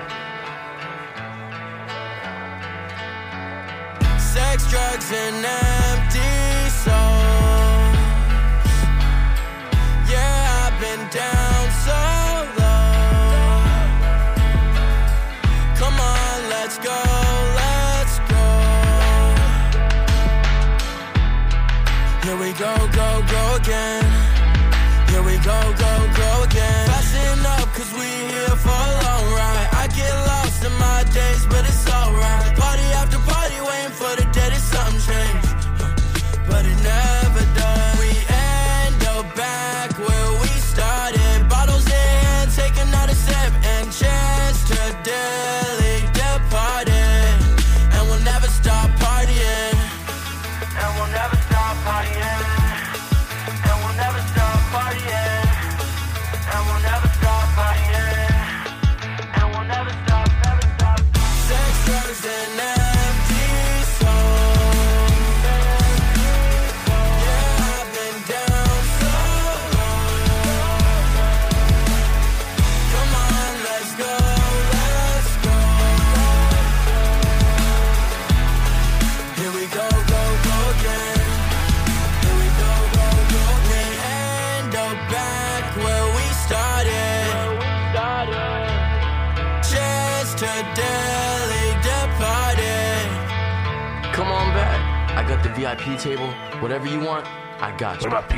Sex, 4.19 4.69
drugs, 4.69 5.11
and 5.11 5.45
empty 5.45 6.48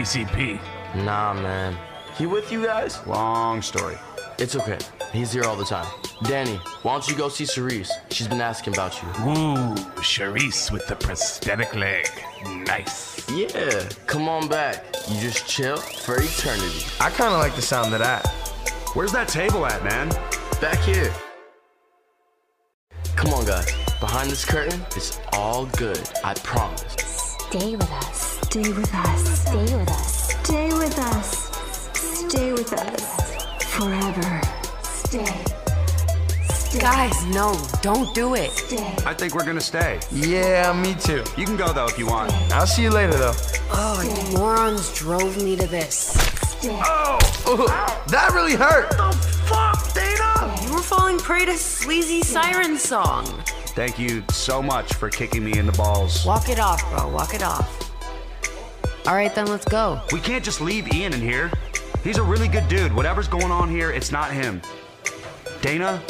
PCP? 0.02 0.60
Nah, 1.06 1.32
man. 1.36 1.78
He 2.18 2.26
with 2.26 2.52
you 2.52 2.66
guys? 2.66 3.06
Long 3.06 3.62
story. 3.62 3.98
It's 4.40 4.56
okay. 4.56 4.80
He's 5.14 5.32
here 5.32 5.44
all 5.44 5.56
the 5.56 5.64
time. 5.64 5.88
Danny, 6.24 6.56
why 6.82 6.94
don't 6.94 7.08
you 7.08 7.16
go 7.16 7.30
see 7.30 7.46
Cerise? 7.46 7.92
She's 8.10 8.28
been 8.28 8.42
asking 8.42 8.74
about 8.74 9.00
you. 9.00 9.08
Ooh, 9.30 9.76
Charisse 10.02 10.72
with 10.72 10.88
the 10.88 10.96
prosthetic 10.96 11.76
leg. 11.76 12.08
Nice. 12.66 13.30
Yeah, 13.30 13.88
come 14.08 14.28
on 14.28 14.48
back. 14.48 14.84
You 15.08 15.22
just 15.22 15.48
chill 15.48 15.78
for 15.78 16.16
eternity. 16.16 16.84
I 17.00 17.12
kind 17.12 17.36
of 17.36 17.40
like 17.40 17.56
the 17.56 17.62
sound 17.62 17.94
of 17.94 18.00
that. 18.00 18.28
Where's 18.96 19.12
that 19.12 19.28
table 19.28 19.68
at, 19.68 19.84
man? 19.84 20.10
Back 20.60 20.80
here. 20.80 21.14
Come 23.16 23.34
on, 23.36 23.46
guys. 23.46 23.72
Behind 24.00 24.32
this 24.32 24.46
curtain, 24.46 24.82
it's 24.96 25.20
all 25.34 25.68
good. 25.78 26.02
I 26.24 26.34
promise. 26.34 26.96
Stay 26.98 27.76
with 27.76 27.92
us. 27.92 28.31
Stay 28.52 28.70
with 28.74 28.94
us. 28.94 29.40
Stay 29.40 29.64
with 29.64 29.90
us. 29.90 30.30
Stay 30.44 30.74
with 30.74 31.00
us. 31.00 31.48
Stay 31.96 32.52
with 32.52 32.74
us. 32.74 33.64
Forever. 33.64 34.42
Stay. 34.84 35.26
Stay. 36.54 36.80
Guys, 36.82 37.26
no, 37.28 37.58
don't 37.82 38.14
do 38.14 38.36
it. 38.36 38.52
Stay. 38.52 38.94
I 39.06 39.14
think 39.14 39.36
we're 39.36 39.46
gonna 39.46 39.62
stay. 39.62 40.02
Yeah, 40.12 40.74
me 40.74 40.96
too. 40.96 41.24
You 41.38 41.46
can 41.46 41.56
go 41.56 41.72
though 41.72 41.86
if 41.86 41.98
you 41.98 42.08
want. 42.08 42.34
I'll 42.52 42.68
see 42.68 42.84
you 42.84 42.90
later, 42.90 43.14
though. 43.14 43.32
Oh, 43.72 44.02
you 44.04 44.38
morons 44.38 44.94
drove 45.00 45.42
me 45.42 45.56
to 45.56 45.66
this. 45.66 46.12
Stay. 46.60 46.78
Oh, 46.84 48.04
that 48.10 48.32
really 48.34 48.56
hurt. 48.56 48.94
What 48.98 49.14
the 49.14 49.28
fuck, 49.48 49.94
Dana? 49.94 50.68
You 50.68 50.74
were 50.74 50.84
falling 50.84 51.20
prey 51.20 51.46
to 51.46 51.58
sleazy 51.58 52.22
siren 52.22 52.78
song. 52.78 53.24
Thank 53.68 53.98
you 53.98 54.26
so 54.30 54.62
much 54.62 54.94
for 54.96 55.10
kicking 55.10 55.46
me 55.46 55.58
in 55.58 55.68
the 55.68 55.72
balls. 55.72 56.26
Walk 56.26 56.50
it 56.50 56.60
off, 56.60 56.84
bro. 56.92 57.08
Walk 57.08 57.34
it 57.34 57.44
off. 57.44 57.91
All 59.08 59.16
right, 59.16 59.34
then 59.34 59.48
let's 59.48 59.66
go. 59.66 60.00
We 60.12 60.20
can't 60.20 60.44
just 60.44 60.62
leave 60.62 60.94
Ian 60.94 61.14
in 61.14 61.22
here. 61.22 61.52
He's 62.04 62.18
a 62.18 62.24
really 62.24 62.48
good 62.48 62.68
dude. 62.68 62.94
Whatever's 62.94 63.28
going 63.28 63.52
on 63.52 63.70
here, 63.70 63.92
it's 63.92 64.12
not 64.12 64.32
him. 64.32 64.62
Dana, 65.62 66.02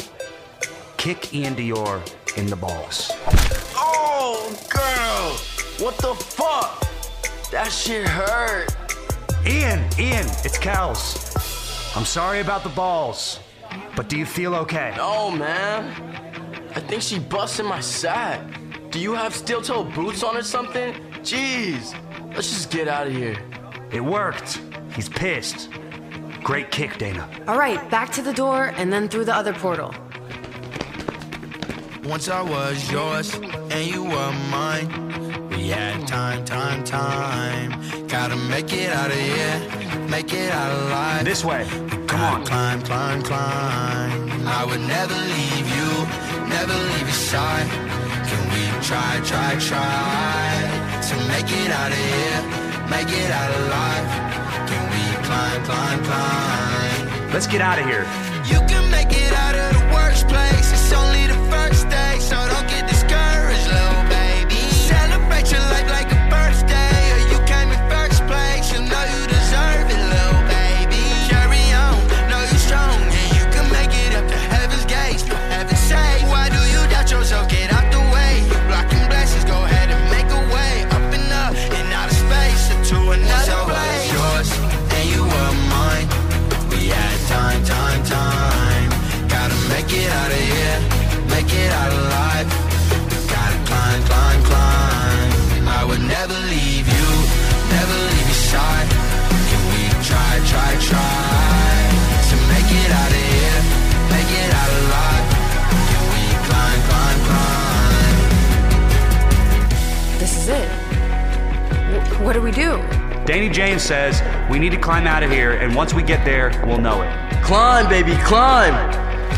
kick 0.98 1.34
Ian 1.34 1.54
Dior 1.54 2.00
in 2.36 2.46
the 2.46 2.56
balls. 2.56 3.10
Oh, 3.76 4.54
girl! 4.70 5.84
What 5.84 5.96
the 5.98 6.14
fuck? 6.14 6.80
That 7.50 7.72
shit 7.72 8.06
hurt. 8.06 8.68
Ian, 9.46 9.80
Ian, 9.98 10.26
it's 10.44 10.58
Kels. 10.58 11.96
I'm 11.96 12.04
sorry 12.04 12.40
about 12.40 12.62
the 12.62 12.70
balls, 12.70 13.40
but 13.96 14.08
do 14.08 14.18
you 14.18 14.24
feel 14.24 14.54
okay? 14.54 14.94
No, 14.96 15.30
man. 15.30 15.92
I 16.74 16.80
think 16.80 17.02
she 17.02 17.18
busted 17.18 17.66
my 17.66 17.80
sack. 17.80 18.40
Do 18.90 18.98
you 18.98 19.14
have 19.14 19.34
steel 19.34 19.60
toe 19.60 19.84
boots 19.84 20.22
on 20.22 20.36
or 20.36 20.42
something? 20.42 20.94
Jeez. 21.22 21.94
Let's 22.34 22.48
just 22.48 22.70
get 22.70 22.88
out 22.88 23.06
of 23.06 23.12
here. 23.12 23.36
It 23.92 24.00
worked. 24.00 24.60
He's 24.94 25.08
pissed. 25.08 25.68
Great 26.42 26.70
kick, 26.70 26.98
Dana. 26.98 27.28
All 27.46 27.58
right, 27.58 27.78
back 27.90 28.10
to 28.12 28.22
the 28.22 28.32
door 28.32 28.72
and 28.76 28.92
then 28.92 29.08
through 29.08 29.26
the 29.26 29.34
other 29.34 29.52
portal. 29.52 29.94
Once 32.04 32.28
I 32.28 32.42
was 32.42 32.90
yours 32.90 33.34
and 33.34 33.86
you 33.86 34.04
were 34.04 34.32
mine. 34.50 35.48
We 35.50 35.68
had 35.68 36.06
time, 36.08 36.44
time, 36.44 36.82
time. 36.84 38.08
Gotta 38.08 38.36
make 38.36 38.72
it 38.72 38.90
out 38.90 39.10
of 39.10 39.16
here, 39.16 40.08
make 40.08 40.32
it 40.32 40.50
out 40.50 40.72
alive. 40.82 41.24
This 41.24 41.44
way. 41.44 41.66
Come 42.08 42.20
on. 42.20 42.44
Climb, 42.44 42.82
climb, 42.82 43.22
climb. 43.22 44.46
I 44.46 44.64
would 44.64 44.80
never 44.80 45.14
leave 45.14 45.68
you, 45.76 46.48
never 46.48 46.74
leave 46.74 47.02
your 47.02 47.10
side. 47.10 47.68
Can 48.26 48.42
we 48.52 48.84
try, 48.84 49.20
try, 49.24 49.58
try 49.58 50.81
make 51.28 51.50
it 51.50 51.70
out 51.70 51.90
of 51.90 51.98
here, 51.98 52.40
make 52.88 53.10
it 53.10 53.30
out 53.30 53.50
alive? 53.60 54.06
Can 54.68 54.82
we 54.92 55.02
climb, 55.26 55.64
climb, 55.64 56.04
climb? 56.04 57.32
Let's 57.32 57.46
get 57.46 57.60
out 57.60 57.78
of 57.78 57.86
here. 57.86 58.06
What 112.32 112.38
do 112.38 112.42
we 112.42 112.50
do? 112.50 112.78
Danny 113.26 113.50
James 113.50 113.82
says 113.82 114.22
we 114.50 114.58
need 114.58 114.70
to 114.70 114.78
climb 114.78 115.06
out 115.06 115.22
of 115.22 115.30
here, 115.30 115.52
and 115.52 115.74
once 115.74 115.92
we 115.92 116.02
get 116.02 116.24
there, 116.24 116.50
we'll 116.66 116.78
know 116.78 117.02
it. 117.02 117.42
Climb, 117.44 117.86
baby, 117.90 118.14
climb. 118.24 118.72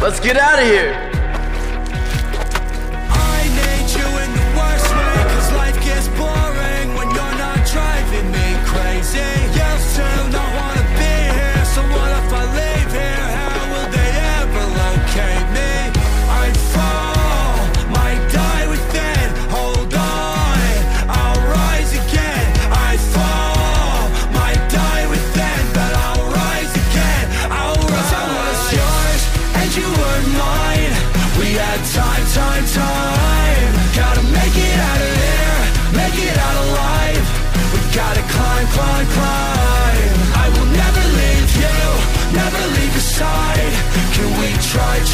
Let's 0.00 0.20
get 0.20 0.36
out 0.36 0.60
of 0.60 0.64
here. 0.64 1.03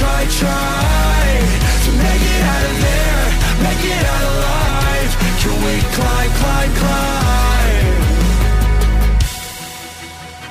Try, 0.00 0.24
try, 0.24 0.24
try 0.40 1.20
to 1.84 1.90
make 2.04 2.24
it 2.34 2.42
out 2.52 2.64
of 2.70 2.76
there, 2.86 3.24
make 3.66 3.82
it 3.92 4.02
out 4.12 4.24
alive? 4.32 5.12
Can 5.40 5.56
we 5.66 5.74
climb, 5.96 6.30
climb, 6.40 6.72
climb? 6.82 7.94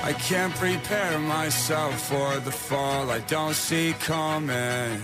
I 0.10 0.14
can't 0.14 0.54
prepare 0.56 1.18
myself 1.20 1.94
for 2.10 2.40
the 2.40 2.52
fall 2.52 3.10
I 3.10 3.20
don't 3.36 3.56
see 3.56 3.94
coming. 4.00 5.02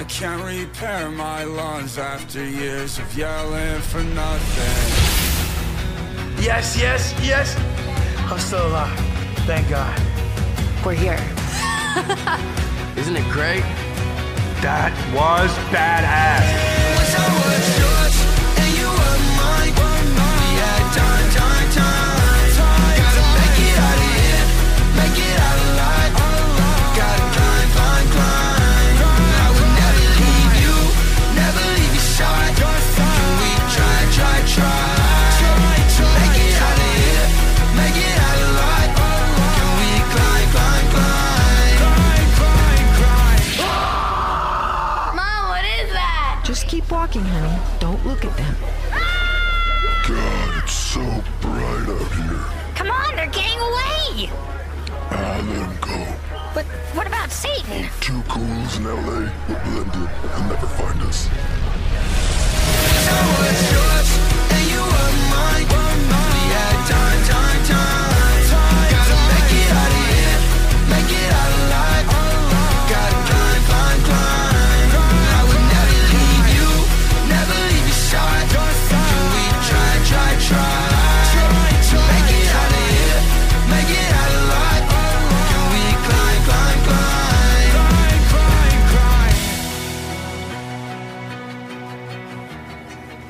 I 0.00 0.02
can't 0.08 0.42
repair 0.44 1.10
my 1.10 1.44
lungs 1.44 1.98
after 1.98 2.44
years 2.44 2.98
of 2.98 3.16
yelling 3.16 3.80
for 3.90 4.02
nothing. 4.02 4.86
Yes, 6.42 6.76
yes, 6.78 7.14
yes. 7.22 7.56
I'm 8.30 8.38
still 8.38 8.66
alive. 8.66 8.98
Thank 9.46 9.68
God. 9.68 10.00
We're 10.84 10.94
here. 10.94 11.22
Isn't 13.06 13.18
it 13.18 13.30
great? 13.30 13.62
That 14.62 14.90
was 15.14 15.52
badass. 15.70 18.05
Just 46.46 46.68
keep 46.68 46.88
walking, 46.92 47.22
honey. 47.22 47.58
Don't 47.80 48.06
look 48.06 48.24
at 48.24 48.36
them. 48.36 48.54
God, 50.06 50.62
it's 50.62 50.72
so 50.72 51.00
bright 51.40 51.88
out 51.88 52.12
here. 52.22 52.44
Come 52.76 52.88
on, 52.88 53.16
they're 53.16 53.26
getting 53.26 53.58
away. 53.58 54.30
Ah, 55.10 55.42
let 55.44 55.68
him 55.68 55.76
go. 55.80 56.06
But 56.54 56.64
what 56.94 57.08
about 57.08 57.32
Satan? 57.32 57.88
Two 58.00 58.22
ghouls 58.28 58.76
in 58.76 58.84
LA 58.84 59.26
will 59.48 59.58
blend 59.64 59.92
in 59.92 60.06
and 60.06 60.48
never 60.48 60.68
find 60.68 61.02
us. 61.02 61.28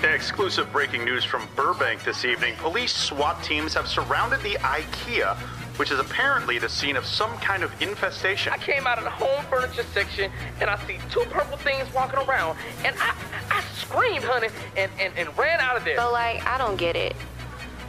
Exclusive 0.03 0.71
breaking 0.73 1.05
news 1.05 1.25
from 1.25 1.49
Burbank 1.57 2.05
this 2.05 2.25
evening. 2.25 2.55
Police 2.57 2.95
SWAT 2.95 3.43
teams 3.43 3.75
have 3.75 3.89
surrounded 3.89 4.41
the 4.43 4.55
IKEA 4.57 5.37
which 5.77 5.91
is 5.91 5.99
apparently 5.99 6.59
the 6.59 6.69
scene 6.69 6.97
of 6.97 7.05
some 7.05 7.37
kind 7.39 7.63
of 7.63 7.71
infestation. 7.83 8.53
I 8.53 8.59
came 8.59 8.87
out 8.87 8.99
of 8.99 9.05
the 9.05 9.11
home 9.11 9.45
furniture 9.47 9.85
section 9.93 10.31
and 10.61 10.71
I 10.71 10.79
see 10.87 10.99
two 11.11 11.25
purple 11.31 11.59
things 11.59 11.93
walking 11.93 12.19
around, 12.21 12.57
and 12.85 12.97
I, 12.99 13.15
I 13.51 13.63
screamed, 13.75 14.25
honey, 14.25 14.49
and, 14.77 14.91
and, 14.99 15.13
and 15.17 15.37
ran 15.39 15.61
out 15.61 15.77
of 15.77 15.85
there. 15.85 15.97
So, 15.97 16.11
like, 16.11 16.45
I 16.47 16.59
don't 16.59 16.77
get 16.77 16.97
it. 16.97 17.15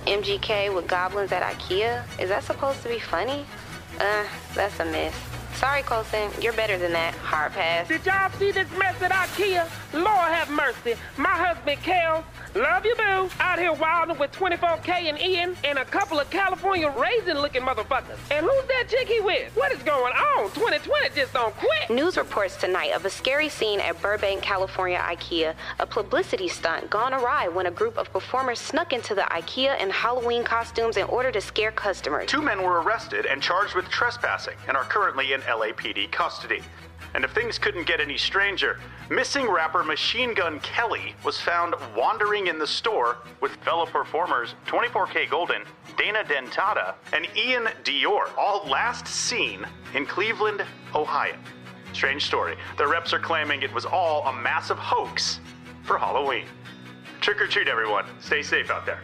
MGK 0.06 0.74
with 0.74 0.88
goblins 0.88 1.32
at 1.32 1.44
IKEA? 1.44 2.04
Is 2.20 2.30
that 2.30 2.44
supposed 2.44 2.82
to 2.84 2.90
be 2.90 3.00
funny? 3.00 3.46
Uh, 4.00 4.26
that's 4.54 4.80
a 4.80 4.86
miss. 4.86 5.16
Sorry, 5.58 5.82
Colson. 5.82 6.30
You're 6.40 6.54
better 6.54 6.78
than 6.78 6.94
that. 6.94 7.16
Hard 7.16 7.52
pass. 7.54 7.88
Did 7.88 8.06
y'all 8.06 8.30
see 8.38 8.52
this 8.52 8.70
mess 8.78 9.02
at 9.02 9.10
IKEA? 9.10 9.68
Lord 9.92 10.08
have 10.08 10.52
mercy. 10.52 10.94
My 11.18 11.30
husband, 11.30 11.82
Kel, 11.82 12.24
love 12.58 12.86
you, 12.86 12.96
boo, 12.96 13.30
out 13.40 13.60
here 13.60 13.74
wilding 13.74 14.18
with 14.18 14.32
24K 14.32 14.90
and 15.10 15.20
Ian 15.20 15.56
and 15.64 15.78
a 15.78 15.86
couple 15.86 16.20
of 16.20 16.30
California 16.30 16.90
raisin 16.90 17.40
looking 17.40 17.62
motherfuckers. 17.62 18.18
And 18.32 18.46
who's 18.46 18.66
that 18.68 18.86
chick 18.90 19.08
he 19.08 19.20
with? 19.22 19.56
What 19.56 19.72
is 19.72 19.82
going 19.84 20.14
on? 20.14 20.50
2020 20.52 21.16
just 21.16 21.34
don't 21.34 21.56
quit. 21.56 21.90
News 21.90 22.18
reports 22.18 22.58
tonight 22.58 22.94
of 22.94 23.06
a 23.06 23.10
scary 23.10 23.50
scene 23.50 23.80
at 23.80 24.02
Burbank, 24.02 24.42
California 24.42 24.98
IKEA, 24.98 25.54
a 25.80 25.86
publicity 25.86 26.48
stunt 26.48 26.90
gone 26.90 27.14
awry 27.14 27.48
when 27.48 27.68
a 27.68 27.72
group 27.72 27.98
of 27.98 28.12
performers 28.12 28.60
snuck 28.60 28.94
into 28.94 29.14
the 29.14 29.22
IKEA 29.22 29.80
in 29.80 29.90
Halloween 29.90 30.44
costumes 30.44 30.98
in 30.98 31.06
order 31.06 31.32
to 31.32 31.42
scare 31.42 31.72
customers. 31.72 32.28
Two 32.30 32.42
men 32.42 32.64
were 32.64 32.82
arrested 32.82 33.26
and 33.26 33.42
charged 33.42 33.76
with 33.76 33.88
trespassing 33.90 34.56
and 34.68 34.76
are 34.76 34.86
currently 34.86 35.34
in 35.34 35.42
LAPD 35.42 36.12
custody. 36.12 36.62
And 37.14 37.24
if 37.24 37.32
things 37.32 37.58
couldn't 37.58 37.88
get 37.88 38.00
any 38.00 38.18
stranger, 38.18 38.80
missing 39.10 39.50
rapper 39.50 39.84
Machine 39.84 40.34
Gun 40.34 40.60
Kelly 40.60 41.16
was 41.24 41.40
found 41.40 41.76
wandering 41.96 42.48
in 42.48 42.60
the 42.60 42.68
store 42.68 43.18
with 43.42 43.52
fellow 43.58 43.86
performers 43.86 44.56
24kGoldn, 44.68 45.66
Dana 45.98 46.24
Dentata, 46.24 46.96
and 47.14 47.28
Ian 47.36 47.66
Dior, 47.84 48.30
all 48.38 48.68
last 48.68 49.08
seen 49.08 49.66
in 49.94 50.06
Cleveland, 50.06 50.64
Ohio. 50.94 51.36
Strange 51.94 52.26
story. 52.26 52.56
The 52.78 52.86
reps 52.86 53.14
are 53.14 53.20
claiming 53.20 53.62
it 53.62 53.74
was 53.74 53.86
all 53.86 54.26
a 54.28 54.34
massive 54.34 54.78
hoax 54.78 55.40
for 55.84 55.98
Halloween. 55.98 56.46
Trick 57.22 57.42
or 57.42 57.48
treat, 57.48 57.68
everyone. 57.68 58.06
Stay 58.20 58.44
safe 58.44 58.70
out 58.70 58.86
there. 58.86 59.02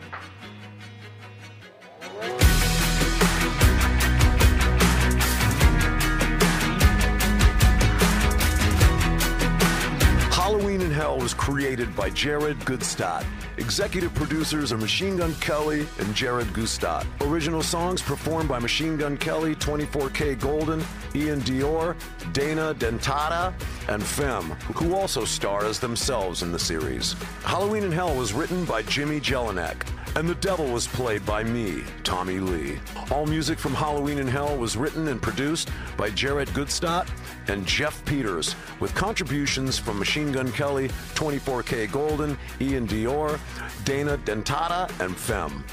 Halloween 10.54 10.82
in 10.82 10.92
Hell 10.92 11.18
was 11.18 11.34
created 11.34 11.96
by 11.96 12.12
Jared 12.12 12.60
Goodstadt. 12.60 13.26
Executive 13.58 14.14
producers 14.14 14.72
are 14.72 14.78
Machine 14.78 15.18
Gun 15.18 15.34
Kelly 15.42 15.88
and 15.98 16.14
Jared 16.14 16.46
Goodstadt. 16.50 17.08
Original 17.22 17.64
songs 17.64 18.04
performed 18.04 18.50
by 18.50 18.60
Machine 18.60 18.96
Gun 18.96 19.18
Kelly, 19.18 19.56
24kGoldn, 19.56 20.86
Ian 21.16 21.42
Dior, 21.42 21.96
Dana 22.34 22.76
Dentata, 22.76 23.52
and 23.88 24.04
phem, 24.04 24.52
who 24.76 24.94
also 24.94 25.26
star 25.26 25.66
as 25.66 25.80
themselves 25.80 26.44
in 26.44 26.52
the 26.52 26.60
series. 26.60 27.14
Halloween 27.44 27.82
in 27.82 27.92
Hell 27.92 28.16
was 28.16 28.32
written 28.32 28.64
by 28.64 28.84
Jimmy 28.84 29.20
Jelinek. 29.20 29.88
And 30.16 30.30
the 30.30 30.36
devil 30.36 30.68
was 30.68 30.86
played 30.86 31.26
by 31.26 31.44
me, 31.44 31.84
Tommy 32.04 32.38
Lee. 32.38 32.78
All 33.10 33.26
music 33.26 33.58
from 33.58 33.74
Halloween 33.74 34.20
in 34.20 34.28
Hell 34.28 34.56
was 34.56 34.78
written 34.78 35.08
and 35.08 35.20
produced 35.20 35.72
by 35.98 36.12
Jared 36.12 36.50
Goodstadt 36.50 37.10
and 37.48 37.66
Jeff 37.66 38.06
Peters, 38.06 38.56
with 38.80 38.94
contributions 38.94 39.80
from 39.80 39.98
Machine 39.98 40.32
Gun 40.32 40.52
Kelly, 40.52 40.90
24kGoldn, 41.16 42.38
Ian 42.62 42.88
Dior, 42.88 43.40
Dana 43.86 44.18
Dentata, 44.20 44.88
and 45.04 45.18
phem. 45.18 45.64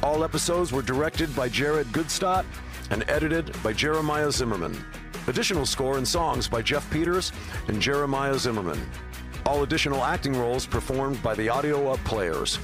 All 0.00 0.22
episodes 0.22 0.70
were 0.70 0.82
directed 0.82 1.34
by 1.34 1.48
Jared 1.48 1.88
Goodstadt 1.88 2.44
and 2.90 3.04
edited 3.08 3.52
by 3.64 3.72
Jeremiah 3.72 4.30
Zimmerman. 4.30 4.76
Additional 5.26 5.66
score 5.66 5.98
and 5.98 6.06
songs 6.06 6.46
by 6.46 6.62
Jeff 6.62 6.88
Peters 6.92 7.32
and 7.66 7.82
Jeremiah 7.82 8.38
Zimmerman. 8.38 8.80
All 9.44 9.64
additional 9.64 10.04
acting 10.04 10.38
roles 10.38 10.66
performed 10.66 11.20
by 11.20 11.34
the 11.34 11.48
Audio 11.48 11.90
Up 11.90 11.98
Players. 12.04 12.60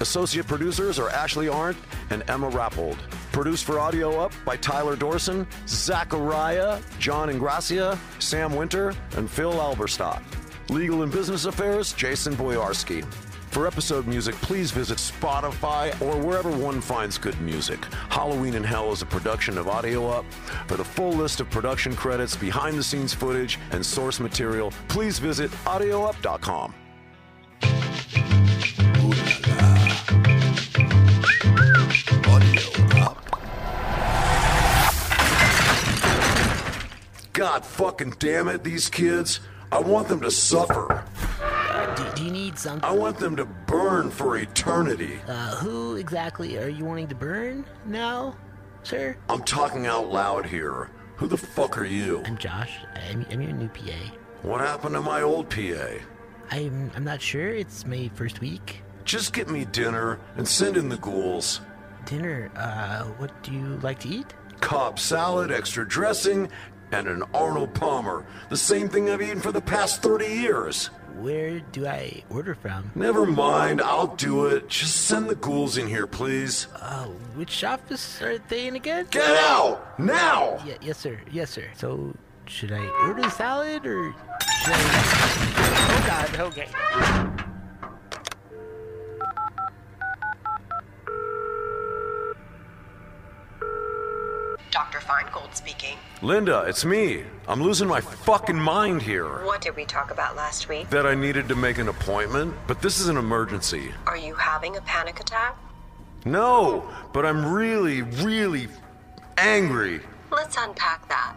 Associate 0.00 0.46
producers 0.46 0.98
are 0.98 1.08
Ashley 1.10 1.48
Arndt 1.48 1.78
and 2.10 2.22
Emma 2.28 2.50
Rappold. 2.50 2.98
Produced 3.32 3.64
for 3.64 3.78
Audio 3.78 4.20
Up 4.20 4.32
by 4.44 4.56
Tyler 4.56 4.96
Dorson, 4.96 5.46
Zachariah, 5.66 6.80
John 6.98 7.30
Ingracia, 7.30 7.98
Sam 8.18 8.54
Winter, 8.54 8.94
and 9.16 9.30
Phil 9.30 9.52
Alberstadt. 9.52 10.22
Legal 10.68 11.02
and 11.02 11.10
Business 11.10 11.46
Affairs, 11.46 11.92
Jason 11.94 12.34
Boyarski. 12.34 13.04
For 13.50 13.66
episode 13.66 14.06
music, 14.06 14.34
please 14.36 14.70
visit 14.70 14.98
Spotify 14.98 15.98
or 16.02 16.20
wherever 16.20 16.50
one 16.50 16.82
finds 16.82 17.16
good 17.16 17.40
music. 17.40 17.82
Halloween 18.10 18.54
in 18.54 18.62
Hell 18.62 18.92
is 18.92 19.00
a 19.00 19.06
production 19.06 19.56
of 19.56 19.66
Audio 19.66 20.06
Up. 20.08 20.26
For 20.66 20.76
the 20.76 20.84
full 20.84 21.12
list 21.12 21.40
of 21.40 21.48
production 21.48 21.96
credits, 21.96 22.36
behind 22.36 22.76
the 22.76 22.82
scenes 22.82 23.14
footage, 23.14 23.58
and 23.70 23.84
source 23.84 24.20
material, 24.20 24.72
please 24.88 25.18
visit 25.18 25.50
audioup.com. 25.64 26.74
God 37.46 37.64
fucking 37.64 38.14
damn 38.18 38.48
it, 38.48 38.64
these 38.64 38.88
kids. 38.88 39.38
I 39.70 39.78
want 39.78 40.08
them 40.08 40.20
to 40.22 40.32
suffer. 40.32 41.04
Do, 41.94 42.04
do 42.16 42.24
you 42.24 42.32
need 42.32 42.58
something? 42.58 42.82
I 42.84 42.92
want 42.92 43.18
them 43.18 43.36
to 43.36 43.44
burn 43.44 44.10
for 44.10 44.36
eternity. 44.36 45.20
Uh, 45.28 45.54
who 45.54 45.94
exactly 45.94 46.58
are 46.58 46.68
you 46.68 46.84
wanting 46.84 47.06
to 47.06 47.14
burn 47.14 47.64
now, 47.84 48.34
sir? 48.82 49.16
I'm 49.28 49.44
talking 49.44 49.86
out 49.86 50.10
loud 50.10 50.44
here. 50.44 50.90
Who 51.18 51.28
the 51.28 51.36
fuck 51.36 51.78
are 51.78 51.84
you? 51.84 52.20
I'm 52.26 52.36
Josh. 52.36 52.80
I'm, 52.96 53.24
I'm 53.30 53.40
your 53.40 53.52
new 53.52 53.68
PA. 53.68 53.92
What 54.42 54.60
happened 54.60 54.96
to 54.96 55.00
my 55.00 55.22
old 55.22 55.48
PA? 55.48 56.00
I'm 56.50 56.90
I'm 56.96 57.04
not 57.04 57.22
sure. 57.22 57.50
It's 57.50 57.86
my 57.86 58.10
first 58.16 58.40
week. 58.40 58.82
Just 59.04 59.32
get 59.32 59.48
me 59.48 59.66
dinner 59.66 60.18
and 60.36 60.48
send 60.48 60.76
in 60.76 60.88
the 60.88 60.96
ghouls. 60.96 61.60
Dinner. 62.06 62.50
Uh, 62.56 63.04
what 63.18 63.40
do 63.44 63.52
you 63.52 63.78
like 63.84 64.00
to 64.00 64.08
eat? 64.08 64.34
Cobb 64.60 64.98
salad, 64.98 65.52
extra 65.52 65.86
dressing, 65.86 66.48
and 66.92 67.08
an 67.08 67.22
Arnold 67.34 67.74
Palmer. 67.74 68.24
The 68.48 68.56
same 68.56 68.88
thing 68.88 69.10
I've 69.10 69.22
eaten 69.22 69.40
for 69.40 69.52
the 69.52 69.60
past 69.60 70.02
30 70.02 70.26
years. 70.26 70.90
Where 71.18 71.60
do 71.60 71.86
I 71.86 72.22
order 72.28 72.54
from? 72.54 72.90
Never 72.94 73.24
mind, 73.24 73.80
I'll 73.80 74.14
do 74.16 74.46
it. 74.46 74.68
Just 74.68 75.06
send 75.06 75.28
the 75.30 75.34
ghouls 75.34 75.78
in 75.78 75.86
here, 75.88 76.06
please. 76.06 76.66
Uh, 76.78 77.06
which 77.34 77.64
office 77.64 78.20
are 78.20 78.36
they 78.36 78.66
in 78.66 78.76
again? 78.76 79.06
Get 79.10 79.36
out! 79.38 79.98
Now! 79.98 80.62
Yeah, 80.66 80.74
yes, 80.82 80.98
sir. 80.98 81.18
Yes, 81.32 81.50
sir. 81.50 81.64
So, 81.74 82.14
should 82.44 82.70
I 82.70 82.86
order 83.06 83.22
the 83.22 83.30
salad 83.30 83.86
or 83.86 84.14
should 84.62 84.74
I? 84.74 85.26
Oh 85.88 86.04
God. 86.06 86.40
Okay. 86.40 86.68
Dr. 94.70 94.95
Feingold 95.06 95.54
speaking. 95.54 95.96
Linda, 96.20 96.64
it's 96.66 96.84
me. 96.84 97.22
I'm 97.46 97.62
losing 97.62 97.86
my 97.86 98.00
fucking 98.00 98.58
mind 98.58 99.02
here. 99.02 99.44
What 99.44 99.60
did 99.60 99.76
we 99.76 99.84
talk 99.84 100.10
about 100.10 100.34
last 100.34 100.68
week? 100.68 100.90
That 100.90 101.06
I 101.06 101.14
needed 101.14 101.48
to 101.48 101.54
make 101.54 101.78
an 101.78 101.88
appointment, 101.88 102.54
but 102.66 102.82
this 102.82 102.98
is 102.98 103.06
an 103.08 103.16
emergency. 103.16 103.92
Are 104.06 104.16
you 104.16 104.34
having 104.34 104.76
a 104.76 104.80
panic 104.80 105.20
attack? 105.20 105.56
No, 106.24 106.90
but 107.12 107.24
I'm 107.24 107.52
really, 107.52 108.02
really 108.02 108.66
angry. 109.38 110.00
Let's 110.32 110.56
unpack 110.58 111.08
that. 111.08 111.36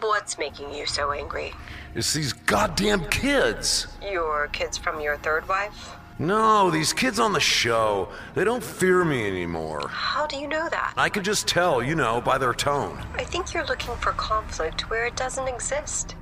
What's 0.00 0.36
making 0.36 0.74
you 0.74 0.84
so 0.84 1.10
angry? 1.12 1.54
It's 1.94 2.12
these 2.12 2.34
goddamn 2.34 3.06
kids. 3.06 3.86
Your 4.02 4.48
kids 4.48 4.76
from 4.76 5.00
your 5.00 5.16
third 5.16 5.48
wife? 5.48 5.92
No, 6.20 6.68
these 6.68 6.92
kids 6.92 7.20
on 7.20 7.32
the 7.32 7.38
show, 7.38 8.08
they 8.34 8.42
don't 8.42 8.62
fear 8.62 9.04
me 9.04 9.28
anymore. 9.28 9.86
How 9.88 10.26
do 10.26 10.36
you 10.36 10.48
know 10.48 10.68
that? 10.68 10.92
I 10.96 11.08
could 11.08 11.24
just 11.24 11.46
tell, 11.46 11.80
you 11.80 11.94
know, 11.94 12.20
by 12.20 12.38
their 12.38 12.52
tone. 12.52 12.98
I 13.14 13.22
think 13.22 13.54
you're 13.54 13.66
looking 13.66 13.94
for 13.96 14.10
conflict 14.12 14.90
where 14.90 15.06
it 15.06 15.14
doesn't 15.14 15.46
exist. 15.46 16.16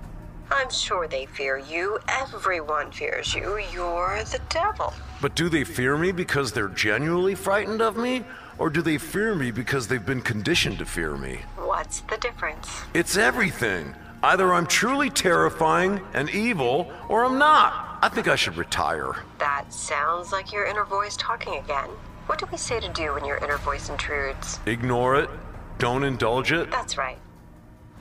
I'm 0.51 0.71
sure 0.71 1.09
they 1.09 1.25
fear 1.25 1.57
you. 1.57 1.99
Everyone 2.09 2.93
fears 2.93 3.35
you. 3.35 3.59
You're 3.73 4.23
the 4.25 4.41
devil. 4.51 4.93
But 5.23 5.35
do 5.35 5.49
they 5.49 5.65
fear 5.65 5.97
me 5.97 6.13
because 6.13 6.53
they're 6.53 6.69
genuinely 6.69 7.35
frightened 7.35 7.81
of 7.81 7.97
me? 7.97 8.23
Or 8.59 8.69
do 8.69 8.83
they 8.83 8.99
fear 8.99 9.35
me 9.35 9.51
because 9.51 9.89
they've 9.89 10.05
been 10.05 10.21
conditioned 10.21 10.79
to 10.79 10.85
fear 10.85 11.17
me? 11.17 11.41
What's 11.57 12.01
the 12.03 12.19
difference? 12.19 12.69
It's 12.93 13.17
everything. 13.17 13.95
Either 14.23 14.53
I'm 14.53 14.67
truly 14.67 15.09
terrifying 15.09 16.01
and 16.13 16.29
evil, 16.31 16.93
or 17.09 17.25
I'm 17.25 17.39
not. 17.39 17.86
I 18.07 18.09
think 18.09 18.29
I 18.29 18.37
should 18.37 18.57
retire. 18.57 19.17
That 19.39 19.73
sounds 19.73 20.31
like 20.31 20.53
your 20.53 20.65
inner 20.65 20.85
voice 20.85 21.17
talking 21.17 21.57
again. 21.57 21.89
What 22.27 22.39
do 22.39 22.47
we 22.53 22.57
say 22.57 22.79
to 22.79 22.89
do 22.91 23.15
when 23.15 23.25
your 23.25 23.39
inner 23.39 23.57
voice 23.59 23.89
intrudes? 23.89 24.61
Ignore 24.65 25.17
it. 25.17 25.31
Don't 25.79 26.05
indulge 26.05 26.53
it. 26.53 26.71
That's 26.71 26.97
right. 26.97 27.19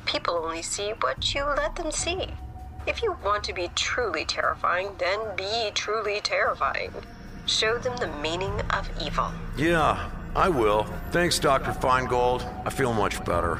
People 0.06 0.36
only 0.36 0.62
see 0.62 0.92
what 1.02 1.34
you 1.34 1.44
let 1.46 1.76
them 1.76 1.92
see. 1.92 2.28
If 2.86 3.02
you 3.02 3.18
want 3.26 3.44
to 3.46 3.54
be 3.54 3.72
truly 3.74 4.26
terrifying, 4.26 4.92
then 5.00 5.20
be 5.36 5.72
truly 5.74 6.22
terrifying. 6.22 6.94
Show 7.48 7.80
them 7.80 7.98
the 7.98 8.16
meaning 8.22 8.62
of 8.70 8.88
evil. 9.02 9.32
Yeah, 9.58 10.12
I 10.36 10.50
will. 10.50 10.84
Thanks, 11.10 11.40
Dr. 11.40 11.72
Feingold. 11.72 12.48
I 12.64 12.70
feel 12.70 12.94
much 12.94 13.26
better. 13.26 13.60